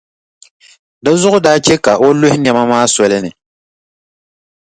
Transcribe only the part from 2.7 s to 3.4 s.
maa soli ni.